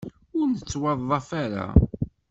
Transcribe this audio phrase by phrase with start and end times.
[0.37, 1.65] Ur nettwaḍḍaf ara.